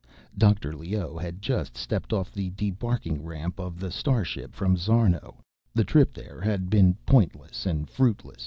Dr. 0.35 0.73
Leoh 0.73 1.15
had 1.19 1.43
just 1.43 1.77
stepped 1.77 2.11
off 2.11 2.31
the 2.33 2.49
debarking 2.49 3.23
ramp 3.23 3.59
of 3.59 3.79
the 3.79 3.91
starship 3.91 4.55
from 4.55 4.75
Szarno. 4.75 5.43
The 5.75 5.83
trip 5.83 6.11
there 6.15 6.41
had 6.41 6.71
been 6.71 6.95
pointless 7.05 7.67
and 7.67 7.87
fruitless. 7.87 8.39